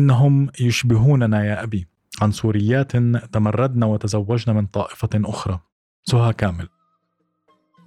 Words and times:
إنهم 0.00 0.48
يشبهوننا 0.60 1.44
يا 1.44 1.62
أبي. 1.62 1.86
عنصريات 2.22 2.96
تمردن 3.32 3.84
وتزوجن 3.84 4.54
من 4.54 4.66
طائفة 4.66 5.08
أخرى. 5.14 5.60
سهى 6.04 6.32
كامل. 6.32 6.68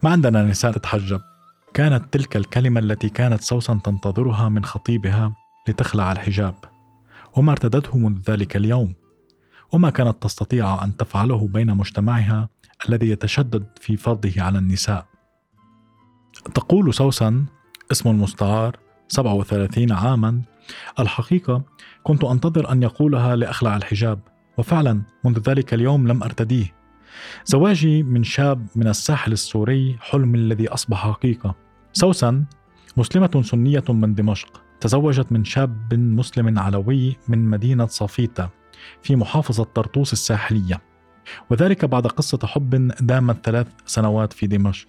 ما 0.04 0.10
عندنا 0.10 0.44
نساء 0.44 0.72
تتحجب. 0.72 1.22
كانت 1.74 2.14
تلك 2.14 2.38
الكلمة 2.38 2.80
التي 2.80 3.10
كانت 3.10 3.42
سوسن 3.42 3.82
تنتظرها 3.82 4.50
من 4.50 4.66
خطيبها 4.66 5.36
لتخلع 5.68 6.12
الحجاب. 6.12 6.56
وما 7.36 7.52
ارتدته 7.52 7.98
منذ 7.98 8.20
ذلك 8.30 8.56
اليوم. 8.56 8.94
وما 9.72 9.90
كانت 9.90 10.24
تستطيع 10.24 10.84
أن 10.84 10.98
تفعله 10.98 11.48
بين 11.48 11.78
مجتمعها 11.78 12.50
الذي 12.90 13.10
يتشدد 13.10 13.68
في 13.82 13.98
فرضه 13.98 14.34
على 14.38 14.58
النساء. 14.58 15.06
تقول 16.54 16.94
سوسن 16.94 17.46
اسم 17.92 18.10
المستعار 18.10 18.78
37 19.08 19.92
عاما 19.92 20.42
الحقيقة 21.00 21.64
كنت 22.04 22.24
أنتظر 22.24 22.72
أن 22.72 22.84
يقولها 22.84 23.36
لأخلع 23.36 23.76
الحجاب 23.76 24.20
وفعلا 24.58 25.02
منذ 25.24 25.40
ذلك 25.50 25.74
اليوم 25.74 26.08
لم 26.08 26.24
أرتديه. 26.24 26.74
زواجي 27.46 28.04
من 28.04 28.24
شاب 28.24 28.68
من 28.76 28.88
الساحل 28.88 29.32
السوري 29.32 29.98
حلم 30.00 30.36
الذي 30.36 30.68
أصبح 30.68 31.08
حقيقة. 31.08 31.56
سوسن 31.94 32.46
مسلمة 32.98 33.42
سنية 33.42 33.84
من 33.90 34.16
دمشق 34.16 34.62
تزوجت 34.80 35.32
من 35.32 35.44
شاب 35.44 35.94
مسلم 35.94 36.60
علوي 36.60 37.18
من 37.28 37.50
مدينة 37.50 37.86
صافيتا 37.86 38.50
في 39.02 39.16
محافظة 39.16 39.64
طرطوس 39.64 40.14
الساحلية. 40.14 40.82
وذلك 41.50 41.86
بعد 41.86 42.08
قصة 42.08 42.40
حب 42.44 42.92
دامت 43.02 43.46
ثلاث 43.46 43.68
سنوات 43.86 44.34
في 44.34 44.48
دمشق. 44.48 44.88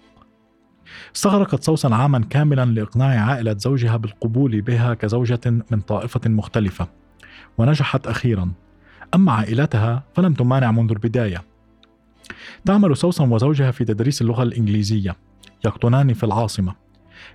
استغرقت 1.15 1.63
سوسن 1.63 1.93
عاما 1.93 2.19
كاملا 2.29 2.65
لإقناع 2.65 3.25
عائلة 3.25 3.55
زوجها 3.57 3.97
بالقبول 3.97 4.61
بها 4.61 4.93
كزوجة 4.93 5.39
من 5.45 5.81
طائفة 5.87 6.21
مختلفة. 6.29 6.87
ونجحت 7.57 8.07
أخيرا. 8.07 8.51
أما 9.15 9.31
عائلتها 9.31 10.03
فلم 10.15 10.33
تمانع 10.33 10.71
منذ 10.71 10.91
البداية. 10.91 11.43
تعمل 12.65 12.97
سوسن 12.97 13.31
وزوجها 13.31 13.71
في 13.71 13.85
تدريس 13.85 14.21
اللغة 14.21 14.43
الإنجليزية 14.43 15.15
يقطنان 15.65 16.13
في 16.13 16.23
العاصمة 16.23 16.75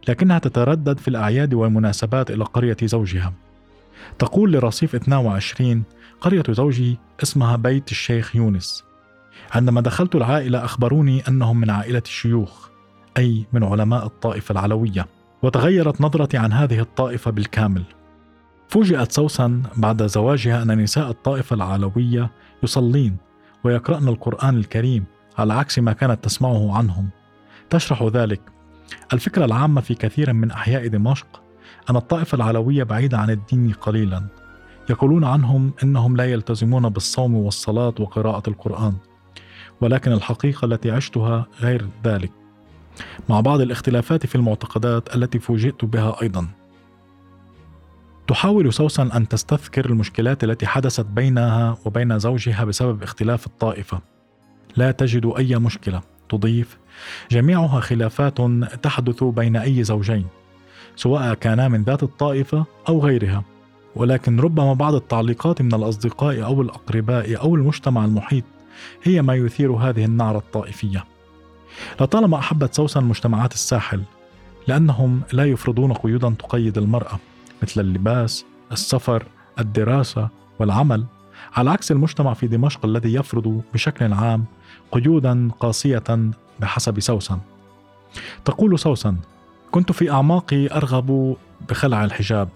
لكنها 0.08 0.38
تتردد 0.38 0.98
في 0.98 1.08
الأعياد 1.08 1.54
والمناسبات 1.54 2.30
إلى 2.30 2.44
قرية 2.44 2.76
زوجها. 2.82 3.32
تقول 4.18 4.52
لرصيف 4.52 4.94
22 4.94 5.82
قرية 6.20 6.42
زوجي 6.50 6.98
اسمها 7.22 7.56
بيت 7.56 7.90
الشيخ 7.90 8.36
يونس. 8.36 8.84
عندما 9.52 9.80
دخلت 9.80 10.14
العائلة 10.14 10.64
أخبروني 10.64 11.28
أنهم 11.28 11.60
من 11.60 11.70
عائلة 11.70 12.02
الشيوخ. 12.06 12.69
أي 13.20 13.46
من 13.52 13.64
علماء 13.64 14.06
الطائفة 14.06 14.52
العلوية 14.52 15.06
وتغيرت 15.42 16.00
نظرتي 16.00 16.36
عن 16.36 16.52
هذه 16.52 16.80
الطائفة 16.80 17.30
بالكامل. 17.30 17.82
فوجئت 18.68 19.12
سوسن 19.12 19.62
بعد 19.76 20.06
زواجها 20.06 20.62
أن 20.62 20.78
نساء 20.78 21.10
الطائفة 21.10 21.56
العلوية 21.56 22.30
يصلين 22.62 23.16
ويقرأن 23.64 24.08
القرآن 24.08 24.56
الكريم 24.56 25.04
على 25.38 25.52
عكس 25.54 25.78
ما 25.78 25.92
كانت 25.92 26.24
تسمعه 26.24 26.76
عنهم. 26.76 27.08
تشرح 27.70 28.02
ذلك 28.02 28.40
الفكرة 29.12 29.44
العامة 29.44 29.80
في 29.80 29.94
كثير 29.94 30.32
من 30.32 30.50
أحياء 30.50 30.86
دمشق 30.86 31.42
أن 31.90 31.96
الطائفة 31.96 32.36
العلوية 32.36 32.82
بعيدة 32.82 33.18
عن 33.18 33.30
الدين 33.30 33.72
قليلا. 33.72 34.26
يقولون 34.90 35.24
عنهم 35.24 35.72
إنهم 35.82 36.16
لا 36.16 36.24
يلتزمون 36.24 36.88
بالصوم 36.88 37.34
والصلاة 37.34 37.94
وقراءة 38.00 38.50
القرآن 38.50 38.94
ولكن 39.80 40.12
الحقيقة 40.12 40.64
التي 40.64 40.90
عشتها 40.90 41.46
غير 41.60 41.86
ذلك. 42.04 42.39
مع 43.28 43.40
بعض 43.40 43.60
الاختلافات 43.60 44.26
في 44.26 44.34
المعتقدات 44.34 45.16
التي 45.16 45.38
فوجئت 45.38 45.84
بها 45.84 46.22
أيضا. 46.22 46.46
تحاول 48.28 48.72
سوسن 48.72 49.10
أن 49.10 49.28
تستذكر 49.28 49.86
المشكلات 49.86 50.44
التي 50.44 50.66
حدثت 50.66 51.06
بينها 51.06 51.78
وبين 51.84 52.18
زوجها 52.18 52.64
بسبب 52.64 53.02
اختلاف 53.02 53.46
الطائفة. 53.46 54.00
لا 54.76 54.90
تجد 54.90 55.32
أي 55.38 55.56
مشكلة 55.56 56.00
تضيف. 56.28 56.78
جميعها 57.30 57.80
خلافات 57.80 58.38
تحدث 58.82 59.24
بين 59.24 59.56
أي 59.56 59.84
زوجين 59.84 60.26
سواء 60.96 61.34
كانا 61.34 61.68
من 61.68 61.82
ذات 61.82 62.02
الطائفة 62.02 62.64
أو 62.88 63.00
غيرها. 63.00 63.44
ولكن 63.96 64.40
ربما 64.40 64.72
بعض 64.72 64.94
التعليقات 64.94 65.62
من 65.62 65.74
الأصدقاء 65.74 66.44
أو 66.44 66.62
الأقرباء 66.62 67.40
أو 67.40 67.54
المجتمع 67.54 68.04
المحيط 68.04 68.44
هي 69.02 69.22
ما 69.22 69.34
يثير 69.34 69.72
هذه 69.72 70.04
النعرة 70.04 70.38
الطائفية. 70.38 71.04
لطالما 72.00 72.38
أحبت 72.38 72.74
سوسن 72.74 73.04
مجتمعات 73.04 73.52
الساحل 73.52 74.02
لأنهم 74.66 75.22
لا 75.32 75.44
يفرضون 75.44 75.92
قيودا 75.92 76.34
تقيد 76.38 76.78
المرأة 76.78 77.18
مثل 77.62 77.80
اللباس، 77.80 78.44
السفر، 78.72 79.26
الدراسة 79.58 80.28
والعمل 80.58 81.04
على 81.56 81.70
عكس 81.70 81.92
المجتمع 81.92 82.34
في 82.34 82.46
دمشق 82.46 82.84
الذي 82.84 83.14
يفرض 83.14 83.62
بشكل 83.74 84.12
عام 84.12 84.44
قيودا 84.92 85.50
قاسية 85.60 86.30
بحسب 86.60 87.00
سوسن. 87.00 87.38
تقول 88.44 88.78
سوسن: 88.78 89.16
كنت 89.70 89.92
في 89.92 90.10
أعماقي 90.10 90.70
أرغب 90.70 91.36
بخلع 91.68 92.04
الحجاب، 92.04 92.48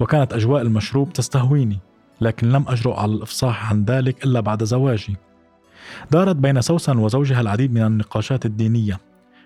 وكانت 0.00 0.32
أجواء 0.32 0.62
المشروب 0.62 1.12
تستهويني، 1.12 1.78
لكن 2.20 2.48
لم 2.48 2.64
أجرؤ 2.68 2.94
على 2.94 3.12
الإفصاح 3.12 3.70
عن 3.70 3.84
ذلك 3.84 4.24
إلا 4.24 4.40
بعد 4.40 4.64
زواجي. 4.64 5.16
دارت 6.10 6.36
بين 6.36 6.60
سوسن 6.60 6.98
وزوجها 6.98 7.40
العديد 7.40 7.72
من 7.72 7.82
النقاشات 7.82 8.46
الدينية 8.46 9.00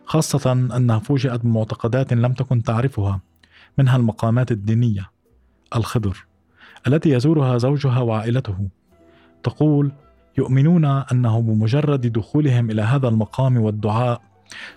خاصة 0.06 0.52
أنها 0.52 0.98
فوجئت 0.98 1.40
بمعتقدات 1.40 2.12
لم 2.12 2.32
تكن 2.32 2.62
تعرفها 2.62 3.20
منها 3.78 3.96
المقامات 3.96 4.52
الدينية 4.52 5.10
الخضر 5.76 6.26
التي 6.86 7.10
يزورها 7.10 7.58
زوجها 7.58 8.00
وعائلته. 8.00 8.68
تقول 9.42 9.92
يؤمنون 10.38 10.84
أنه 10.84 11.40
بمجرد 11.40 12.06
دخولهم 12.06 12.70
إلى 12.70 12.82
هذا 12.82 13.08
المقام 13.08 13.56
والدعاء 13.56 14.22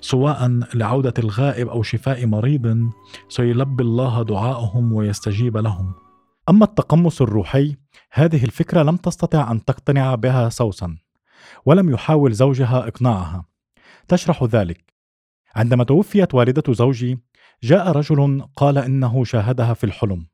سواء 0.02 0.60
لعودة 0.74 1.14
الغائب 1.20 1.68
أو 1.68 1.84
شفاء 1.84 2.26
مريض 2.26 2.90
سيلبي 3.30 3.84
الله 3.84 4.24
دعاءهم 4.24 4.94
ويستجيب 4.94 5.58
لهم. 5.58 5.92
أما 6.50 6.66
التقمص 6.66 7.22
الروحي 7.22 7.76
هذه 8.12 8.46
الفكرة 8.46 8.84
لم 8.84 8.98
تستطع 8.98 9.52
أن 9.52 9.66
تقتنع 9.66 10.16
بها 10.16 10.50
سوسن. 10.50 10.98
ولم 11.66 11.90
يحاول 11.90 12.34
زوجها 12.34 12.88
إقناعها. 12.88 13.46
تشرح 14.08 14.44
ذلك. 14.44 14.94
عندما 15.56 15.84
توفيت 15.84 16.34
والدة 16.34 16.74
زوجي 16.74 17.20
جاء 17.64 17.92
رجل 17.92 18.48
قال 18.56 18.78
إنه 18.78 19.24
شاهدها 19.24 19.74
في 19.74 19.84
الحلم 19.84 20.28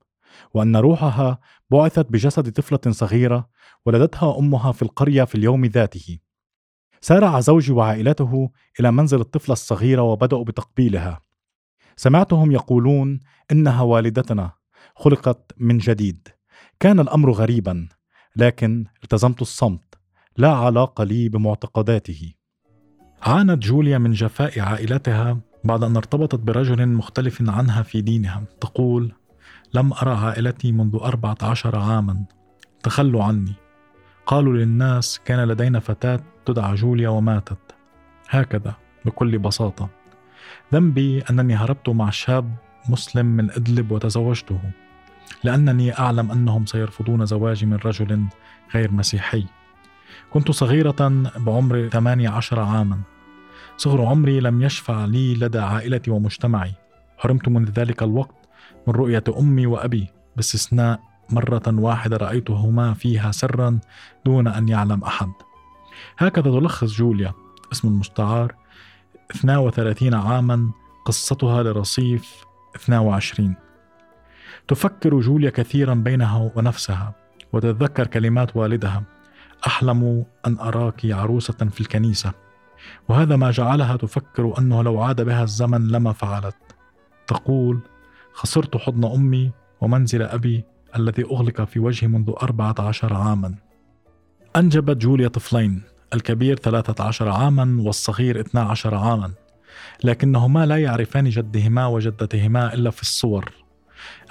وأن 0.53 0.75
روحها 0.75 1.40
بعثت 1.72 2.06
بجسد 2.09 2.52
طفلة 2.52 2.94
صغيرة 2.94 3.50
ولدتها 3.86 4.40
أمها 4.40 4.72
في 4.72 4.81
القرية 4.81 5.24
في 5.24 5.36
اليوم 5.36 5.66
ذاته. 5.66 6.19
سارع 7.02 7.40
زوجي 7.40 7.72
وعائلته 7.72 8.52
إلى 8.80 8.91
منزل 8.91 9.22
الطفلة 9.22 9.53
الصغيرة 9.53 10.02
وبدأوا 10.02 10.44
بتقبيلها. 10.44 11.22
سمعتهم 11.96 12.52
يقولون 12.52 13.20
إنها 13.52 13.81
والدتنا 13.81 14.52
خلقت 14.96 15.52
من 15.58 15.78
جديد. 15.78 16.28
كان 16.80 17.00
الأمر 17.00 17.31
غريبا 17.31 17.88
لكن 18.35 18.85
التزمت 19.03 19.41
الصمت. 19.41 19.93
لا 20.38 20.50
علاقة 20.52 21.04
لي 21.04 21.30
بمعتقداته. 21.30 22.34
عانت 23.22 23.64
جوليا 23.64 23.98
من 23.98 24.12
جفاء 24.12 24.60
عائلتها 24.60 25.38
بعد 25.64 25.84
أن 25.84 25.96
ارتبطت 25.96 26.40
برجل 26.40 26.88
مختلف 26.88 27.50
عنها 27.50 27.82
في 27.82 28.02
دينها. 28.02 28.44
تقول 28.62 29.14
لم 29.74 29.94
أرى 29.94 30.12
عائلتي 30.12 30.72
منذ 30.72 30.96
أربعة 31.02 31.38
عشر 31.42 31.76
عاما. 31.76 32.26
تخلوا 32.84 33.24
عني. 33.24 33.53
قالوا 34.26 34.53
للناس 34.53 35.20
كان 35.26 35.47
لدينا 35.47 35.80
فتاة 35.80 36.20
تدعى 36.46 36.76
جوليا 36.76 37.09
وماتت. 37.09 37.76
هكذا 38.29 38.74
بكل 39.06 39.38
بساطة. 39.38 39.90
ذنبي 40.74 41.22
أنني 41.22 41.56
هربت 41.56 41.90
مع 41.90 42.09
شاب 42.09 42.56
مسلم 42.90 43.26
من 43.26 43.52
إدلب 43.52 43.91
وتزوجته 43.91 44.59
لأنني 45.44 46.00
أعلم 46.00 46.32
أنهم 46.32 46.66
سيرفضون 46.66 47.26
زواجي 47.26 47.66
من 47.66 47.78
رجل 47.86 48.26
غير 48.76 48.91
مسيحي. 48.91 49.46
كنت 50.30 50.52
صغيرة 50.52 51.30
بعمر 51.38 51.90
18 51.90 52.60
عاما. 52.60 53.00
صغر 53.78 54.06
عمري 54.06 54.40
لم 54.40 54.62
يشفع 54.62 55.06
لي 55.06 55.36
لدى 55.36 55.60
عائلتي 55.60 56.12
ومجتمعي. 56.12 56.74
حرمت 57.18 57.50
منذ 57.50 57.70
ذلك 57.70 58.04
الوقت 58.04 58.36
من 58.88 58.94
رؤية 58.94 59.24
أمي 59.40 59.66
وأبي. 59.66 60.08
باستثناء 60.36 61.00
مرة 61.30 61.64
واحدة 61.68 62.18
رأيتهما 62.18 62.94
فيها 62.94 63.32
سرا 63.32 63.80
دون 64.26 64.48
أن 64.48 64.70
يعلم 64.70 65.04
أحد. 65.04 65.32
هكذا 66.18 66.60
تلخص 66.60 66.92
جوليا. 66.92 67.34
اسم 67.72 67.88
المستعار. 67.88 68.56
32 69.36 70.14
عاما. 70.14 70.72
قصتها 71.06 71.64
لرصيف 71.64 72.46
22 72.76 73.56
تفكر 74.68 75.20
جوليا 75.20 75.50
كثيرا 75.50 75.94
بينها 75.94 76.52
ونفسها 76.56 77.14
وتتذكر 77.54 78.08
كلمات 78.08 78.56
والدها. 78.56 79.04
أحلم 79.68 80.26
أن 80.48 80.60
أراك 80.60 81.06
عروسة 81.06 81.54
في 81.54 81.82
الكنيسة. 81.82 82.34
وهذا 83.10 83.36
ما 83.36 83.52
جعلها 83.52 83.98
تفكر 83.98 84.60
أنه 84.60 84.84
لو 84.84 85.02
عاد 85.02 85.22
بها 85.22 85.44
الزمن 85.44 85.88
لما 85.88 86.14
فعلت. 86.14 86.56
تقول 87.28 87.80
خسرت 88.34 88.78
حضن 88.78 89.06
أمي 89.06 89.52
ومنزل 89.82 90.22
أبي 90.22 90.66
الذي 90.96 91.24
أغلق 91.24 91.62
في 91.62 91.80
وجهي 91.80 92.08
منذ 92.08 92.34
أربعة 92.42 92.76
عشر 92.80 93.14
عاما. 93.14 93.56
أنجبت 94.56 94.98
جوليا 94.98 95.28
طفلين 95.28 95.82
الكبير 96.14 96.58
13 96.58 97.30
عاما 97.30 97.82
والصغير 97.82 98.40
12 98.40 98.96
عاما. 98.96 99.32
لكنهما 100.04 100.66
لا 100.66 100.78
يعرفان 100.78 101.30
جدهما 101.30 101.88
وجدتهما 101.88 102.74
إلا 102.74 102.90
في 102.90 103.02
الصور. 103.02 103.52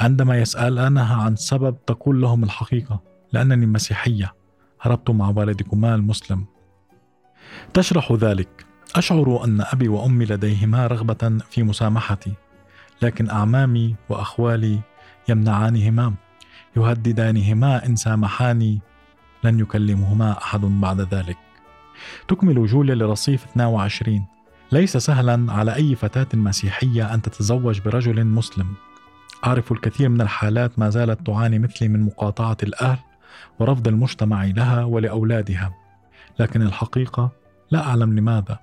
عندما 0.00 0.38
يسألانها 0.38 1.23
عن 1.23 1.37
سبب 1.37 1.76
تقول 1.87 2.20
لهم 2.20 2.44
الحقيقة 2.44 3.00
لأنني 3.32 3.67
مسيحية. 3.67 4.41
هربت 4.82 5.11
مع 5.11 5.29
والدكما 5.29 5.94
المسلم. 5.94 6.44
تشرح 7.75 8.12
ذلك. 8.12 8.67
أشعر 8.96 9.44
أن 9.44 9.61
أبي 9.61 9.88
وأمي 9.88 10.25
لديهما 10.25 10.87
رغبة 10.87 11.38
في 11.50 11.62
مسامحتي 11.62 12.32
لكن 13.02 13.31
أعمامي 13.31 13.96
وأخوالي 14.08 14.81
يمنعانهما 15.29 16.14
يهددانهما 16.76 17.87
إن 17.87 17.96
سامحاني 17.96 18.81
لن 19.44 19.61
يكلمهما 19.61 20.38
أحد 20.38 20.61
بعد 20.61 21.00
ذلك. 21.14 21.37
تكمل 22.29 22.67
جوليا 22.67 22.94
لرصيف 22.94 23.44
22 23.44 24.26
ليس 24.73 24.96
سهلا 24.96 25.52
على 25.52 25.75
أي 25.75 25.94
فتاة 25.94 26.29
مسيحية 26.34 27.14
أن 27.14 27.23
تتزوج 27.23 27.81
برجل 27.81 28.25
مسلم. 28.26 28.75
أعرف 29.46 29.73
الكثير 29.73 30.08
من 30.08 30.20
الحالات 30.20 30.79
ما 30.79 30.90
زالت 30.90 31.26
تعاني 31.26 31.58
مثلي 31.58 31.88
من 31.88 32.02
مقاطعة 32.02 32.56
الأهل 32.62 32.99
ورفض 33.58 33.88
المجتمع 33.88 34.44
لها 34.44 34.84
ولأولادها. 34.84 35.75
لكن 36.38 36.62
الحقيقة 36.62 37.31
لا 37.70 37.87
أعلم 37.87 38.19
لماذا. 38.19 38.58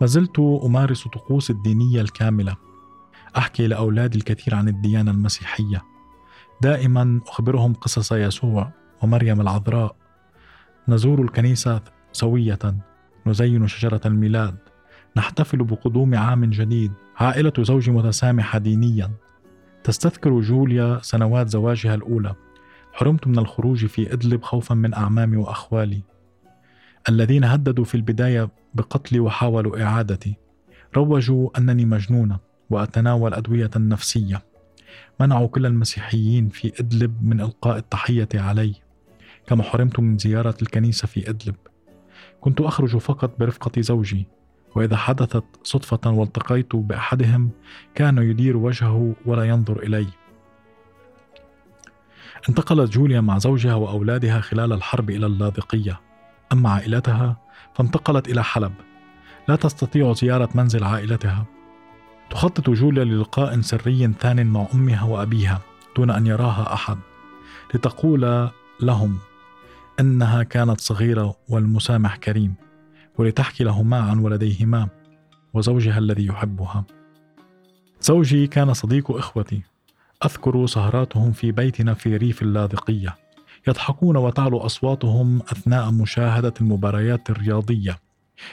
ما 0.00 0.06
زلت 0.06 0.38
أمارس 0.38 1.08
طقوس 1.08 1.50
الدينية 1.50 2.00
الكاملة. 2.00 2.56
أحكي 3.38 3.66
لأولادي 3.66 4.18
الكثير 4.18 4.54
عن 4.54 4.68
الديانة 4.68 5.10
المسيحية. 5.10 5.82
دائما 6.62 7.20
أخبرهم 7.28 7.74
قصص 7.74 8.12
يسوع 8.12 8.72
ومريم 9.02 9.40
العذراء. 9.40 9.96
نزور 10.88 11.22
الكنيسة 11.22 11.80
سوية. 12.12 12.58
نزين 13.26 13.68
شجرة 13.68 14.00
الميلاد. 14.06 14.58
نحتفل 15.16 15.64
بقدوم 15.64 16.14
عام 16.14 16.44
جديد. 16.44 16.92
عائلة 17.16 17.52
زوجي 17.58 17.90
متسامحة 17.90 18.58
دينيا. 18.58 19.10
تستذكر 19.84 20.40
جوليا 20.40 20.98
سنوات 21.02 21.48
زواجها 21.48 21.94
الأولى. 21.94 22.34
حرمت 23.00 23.26
من 23.26 23.38
الخروج 23.38 23.86
في 23.86 24.12
إدلب 24.12 24.42
خوفا 24.42 24.74
من 24.74 24.94
أعمامي 24.94 25.36
وأخوالي. 25.36 26.02
الذين 27.08 27.44
هددوا 27.44 27.84
في 27.84 27.94
البداية 27.94 28.50
بقتلي 28.74 29.20
وحاولوا 29.20 29.82
إعادتي. 29.82 30.34
روجوا 30.96 31.58
أنني 31.58 31.84
مجنونة 31.84 32.38
وأتناول 32.70 33.34
أدوية 33.34 33.70
نفسية. 33.76 34.42
منعوا 35.20 35.46
كل 35.46 35.66
المسيحيين 35.66 36.48
في 36.48 36.72
إدلب 36.80 37.24
من 37.24 37.40
إلقاء 37.40 37.76
التحية 37.76 38.28
علي 38.34 38.74
كما 39.46 39.62
حرمت 39.62 40.00
من 40.00 40.18
زيارة 40.18 40.54
الكنيسة 40.62 41.06
في 41.06 41.30
إدلب. 41.30 41.56
كنت 42.40 42.60
أخرج 42.60 42.96
فقط 42.96 43.38
برفقة 43.38 43.80
زوجي 43.80 44.26
وإذا 44.76 44.96
حدثت 44.96 45.44
صدفة 45.62 46.10
والتقيت 46.10 46.76
بأحدهم 46.76 47.50
كان 47.94 48.18
يدير 48.18 48.56
وجهه 48.56 49.14
ولا 49.26 49.44
ينظر 49.44 49.82
إلي. 49.82 50.06
انتقلت 52.48 52.92
جوليا 52.92 53.20
مع 53.20 53.38
زوجها 53.38 53.74
وأولادها 53.74 54.40
خلال 54.40 54.72
الحرب 54.72 55.10
إلى 55.10 55.26
اللاذقية. 55.26 56.00
أما 56.52 56.70
عائلتها 56.70 57.36
فانتقلت 57.74 58.28
إلى 58.28 58.44
حلب. 58.44 58.72
لا 59.48 59.56
تستطيع 59.56 60.12
زيارة 60.12 60.48
منزل 60.54 60.84
عائلتها. 60.84 61.46
تخطط 62.30 62.70
جوليا 62.70 63.04
للقاء 63.04 63.60
سري 63.60 64.12
ثان 64.20 64.46
مع 64.46 64.66
أمها 64.74 65.04
وأبيها 65.04 65.60
دون 65.96 66.10
أن 66.10 66.26
يراها 66.26 66.74
أحد 66.74 66.98
لتقول 67.74 68.50
لهم 68.80 69.18
أنها 70.00 70.42
كانت 70.42 70.80
صغيرة 70.80 71.36
والمسامح 71.48 72.16
كريم 72.16 72.54
ولتحكي 73.18 73.64
لهما 73.64 74.00
عن 74.00 74.18
ولديهما 74.18 74.88
وزوجها 75.54 75.98
الذي 75.98 76.26
يحبها. 76.26 76.84
زوجي 78.00 78.46
كان 78.46 78.74
صديق 78.74 79.10
إخوتي. 79.10 79.62
أذكر 80.24 80.66
سهراتهم 80.66 81.32
في 81.32 81.52
بيتنا 81.52 81.94
في 81.94 82.16
ريف 82.16 82.42
اللاذقية 82.42 83.16
يضحكون 83.68 84.16
وتعلو 84.16 84.58
أصواتهم 84.58 85.38
أثناء 85.40 85.90
مشاهدة 85.90 86.54
المباريات 86.60 87.30
الرياضية. 87.30 87.98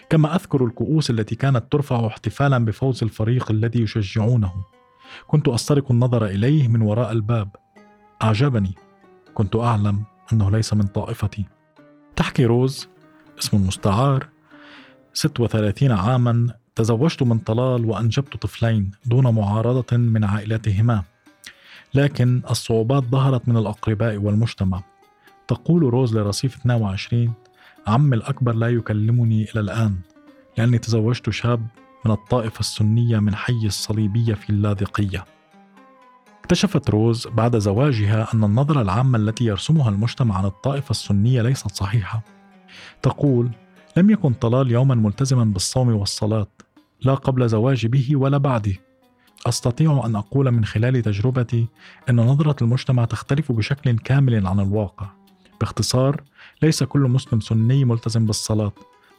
كما 0.09 0.35
أذكر 0.35 0.65
الكؤوس 0.65 1.09
التي 1.09 1.35
كانت 1.35 1.71
ترفع 1.71 2.07
احتفالا 2.07 2.65
بفوز 2.65 3.03
الفريق 3.03 3.51
الذي 3.51 3.81
يشجعونه. 3.81 4.51
كنت 5.27 5.47
أسترق 5.47 5.91
النظر 5.91 6.25
إليه 6.25 6.67
من 6.67 6.81
وراء 6.81 7.11
الباب. 7.11 7.55
أعجبني. 8.23 8.73
كنت 9.33 9.55
أعلم 9.55 10.03
أنه 10.33 10.51
ليس 10.51 10.73
من 10.73 10.83
طائفتي. 10.83 11.45
تحكي 12.15 12.45
روز. 12.45 12.87
اسم 13.39 13.57
المستعار 13.57 14.27
36 15.13 15.91
عاما. 15.91 16.47
تزوجت 16.75 17.23
من 17.23 17.39
طلال 17.39 17.85
وأنجبت 17.85 18.37
طفلين 18.37 18.91
دون 19.05 19.35
معارضة 19.35 19.97
من 19.97 20.23
عائلتهما. 20.23 21.03
لكن 21.93 22.41
الصعوبات 22.49 23.03
ظهرت 23.03 23.49
من 23.49 23.57
الأقرباء 23.57 24.17
والمجتمع. 24.17 24.81
تقول 25.47 25.81
روز 25.81 26.17
لرصيف 26.17 26.55
22 26.55 27.33
عمي 27.87 28.15
الأكبر 28.15 28.53
لا 28.53 28.69
يكلمني 28.69 29.43
إلى 29.43 29.59
الآن 29.59 29.95
لأني 30.57 30.77
تزوجت 30.77 31.29
شاب 31.29 31.67
من 32.05 32.11
الطائفة 32.11 32.59
السنية 32.59 33.19
من 33.19 33.35
حي 33.35 33.65
الصليبية 33.65 34.33
في 34.33 34.49
اللاذقية. 34.49 35.25
اكتشفت 36.39 36.89
روز 36.89 37.27
بعد 37.27 37.57
زواجها 37.57 38.27
أن 38.33 38.43
النظرة 38.43 38.81
العامة 38.81 39.17
التي 39.17 39.45
يرسمها 39.45 39.89
المجتمع 39.89 40.37
عن 40.37 40.45
الطائفة 40.45 40.91
السنية 40.91 41.41
ليست 41.41 41.71
صحيحة. 41.75 42.21
تقول 43.01 43.49
لم 43.97 44.09
يكن 44.09 44.33
طلال 44.33 44.71
يوما 44.71 44.95
ملتزما 44.95 45.43
بالصوم 45.43 45.95
والصلاة 45.95 46.47
لا 47.01 47.13
قبل 47.13 47.49
زواجي 47.49 47.87
به 47.87 48.15
ولا 48.15 48.37
بعده 48.37 48.73
أستطيع 49.47 50.01
أن 50.05 50.15
أقول 50.15 50.51
من 50.51 50.65
خلال 50.65 51.01
تجربتي 51.01 51.67
إن 52.09 52.15
نظرة 52.15 52.55
المجتمع 52.61 53.05
تختلف 53.05 53.51
بشكل 53.51 53.97
كامل 53.97 54.47
عن 54.47 54.59
الواقع. 54.59 55.07
باختصار 55.59 56.21
ليس 56.61 56.83
كل 56.83 56.99
مسلم 56.99 57.39
سني 57.39 57.85
ملتزم 57.85 58.25
بالصلاة 58.25 58.71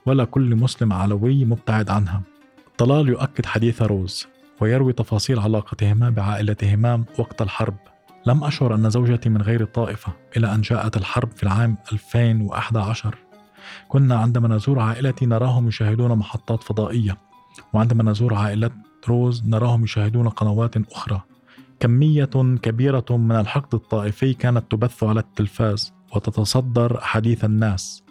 ولا 0.07 0.25
كل 0.25 0.57
مسلم 0.57 0.93
علوي 0.93 1.45
مبتعد 1.45 1.91
عنها. 1.91 2.23
طلال 2.79 3.09
يؤكد 3.09 3.47
حديث 3.47 3.83
روز 3.83 4.27
ويروي 4.61 4.93
تفاصيل 4.93 5.39
علاقتهما 5.39 6.11
بعائلتهما 6.11 7.05
وقت 7.19 7.43
الحرب. 7.43 7.77
لم 8.27 8.45
أشعر 8.45 8.75
أن 8.75 8.91
زوجتي 8.91 9.29
من 9.29 9.43
غير 9.43 9.61
الطائفة 9.61 10.13
إلى 10.37 10.55
أن 10.55 10.61
جاءت 10.61 10.97
الحرب 10.97 11.31
في 11.33 11.43
العام 11.43 11.77
2011 11.93 13.15
كنا 13.89 14.19
عندما 14.19 14.49
نزور 14.49 14.79
عائلتي 14.79 15.27
نراهم 15.27 15.69
يشاهدون 15.69 16.19
محطات 16.19 16.63
فضائية 16.63 17.17
وعندما 17.73 18.03
نزور 18.11 18.35
عائلة 18.35 18.71
روز 19.09 19.43
نراهم 19.47 19.85
يشاهدون 19.85 20.29
قنوات 20.29 20.77
أخرى. 20.77 21.21
كمية 21.81 22.59
كبيرة 22.63 23.05
من 23.11 23.33
الحقد 23.33 23.75
الطائفي 23.75 24.35
كانت 24.35 24.71
تبث 24.71 25.05
على 25.05 25.21
التلفاز 25.21 25.93
وتتصدر 26.17 27.01
حديث 27.01 27.45
الناس. 27.45 28.05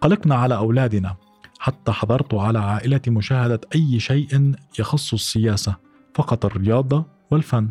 قلقنا 0.00 0.34
على 0.34 0.56
أولادنا. 0.56 1.16
حتى 1.58 1.92
حضرت 1.92 2.34
على 2.34 2.58
عائلتي 2.58 3.10
مشاهدة 3.10 3.60
أي 3.74 4.00
شيء 4.00 4.52
يخص 4.78 5.12
السياسة 5.12 5.76
فقط 6.14 6.44
الرياضة 6.44 7.04
والفن. 7.30 7.68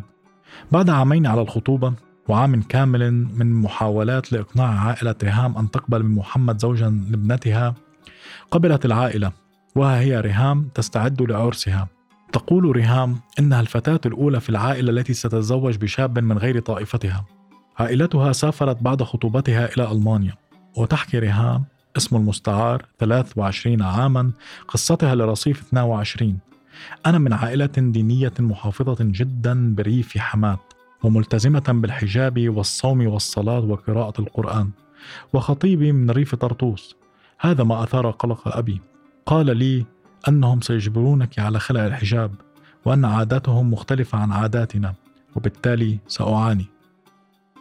بعد 0.72 0.90
عامين 0.90 1.26
على 1.26 1.40
الخطوبة 1.40 1.92
وعام 2.28 2.62
كامل 2.62 3.12
من 3.12 3.52
محاولات 3.52 4.32
لإقناع 4.32 4.68
عائلة 4.68 5.14
ريهام 5.22 5.58
أن 5.58 5.70
تقبل 5.70 6.02
من 6.02 6.14
محمد 6.14 6.60
زوجا 6.60 6.88
لابنتها 7.10 7.74
قبلت 8.50 8.84
العائلة 8.84 9.32
وها 9.76 10.00
هي 10.00 10.20
ريهام 10.20 10.68
تستعد 10.74 11.22
لعرسها. 11.22 11.95
تقول 12.36 12.76
ريهام 12.76 13.20
إنها 13.38 13.60
الفتاة 13.60 14.00
الأولى 14.06 14.40
في 14.40 14.48
العائلة 14.48 14.90
التي 14.90 15.14
ستتزوج 15.14 15.76
بشاب 15.76 16.18
من 16.18 16.38
غير 16.38 16.60
طائفتها. 16.60 17.24
عائلتها 17.78 18.32
سافرت 18.32 18.82
بعد 18.82 19.02
خطوبتها 19.02 19.74
إلى 19.74 19.92
ألمانيا. 19.92 20.34
وتحكي 20.76 21.18
ريهام 21.18 21.64
اسم 21.96 22.16
المستعار 22.16 22.86
23 22.98 23.82
عاما 23.82 24.32
قصتها 24.68 25.14
لرصيف 25.14 25.60
22 25.60 26.38
أنا 27.06 27.18
من 27.18 27.32
عائلة 27.32 27.66
دينية 27.76 28.32
محافظة 28.40 28.96
جدا 29.00 29.74
بريف 29.74 30.18
حماة 30.18 30.58
وملتزمة 31.02 31.64
بالحجاب 31.68 32.48
والصوم 32.48 33.06
والصلاة 33.06 33.60
وقراءة 33.60 34.20
القرآن 34.20 34.70
وخطيبي 35.32 35.92
من 35.92 36.10
ريف 36.10 36.34
طرطوس. 36.34 36.96
هذا 37.40 37.64
ما 37.64 37.82
أثار 37.82 38.10
قلق 38.10 38.56
أبي. 38.56 38.80
قال 39.26 39.56
لي 39.56 39.95
أنهم 40.28 40.60
سيجبرونك 40.60 41.38
على 41.38 41.60
خلع 41.60 41.86
الحجاب 41.86 42.34
وأن 42.84 43.04
عاداتهم 43.04 43.70
مختلفة 43.70 44.18
عن 44.18 44.32
عاداتنا 44.32 44.94
وبالتالي 45.36 45.98
سأعاني. 46.08 46.66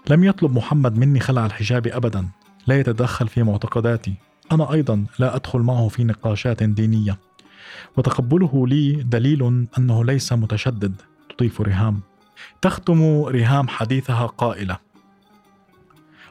لم 0.09 0.23
يطلب 0.23 0.51
محمد 0.51 0.97
مني 0.97 1.19
خلع 1.19 1.45
الحجاب 1.45 1.87
أبدا 1.87 2.27
لا 2.67 2.79
يتدخل 2.79 3.27
في 3.27 3.43
معتقداتي. 3.43 4.13
أنا 4.51 4.73
أيضا 4.73 5.05
لا 5.19 5.35
أدخل 5.35 5.59
معه 5.59 5.87
في 5.87 6.03
نقاشات 6.03 6.63
دينية. 6.63 7.19
وتقبله 7.97 8.67
لي 8.67 9.03
دليل 9.03 9.67
أنه 9.77 10.05
ليس 10.05 10.33
متشدد 10.33 11.01
تضيف 11.37 11.61
ريهام. 11.61 12.01
تختم 12.61 13.23
ريهام 13.23 13.67
حديثها 13.67 14.25
قائلة 14.25 14.77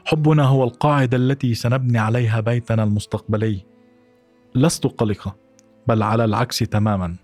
حبنا 0.05 0.43
هو 0.43 0.63
القاعدة 0.63 1.17
التي 1.17 1.53
سنبني 1.53 1.97
عليها 1.97 2.39
بيتنا 2.39 2.83
المستقبلي. 2.83 3.65
لست 4.55 4.87
قلقة. 4.87 5.44
بل 5.87 6.03
على 6.03 6.25
العكس 6.25 6.59
تماما. 6.59 7.15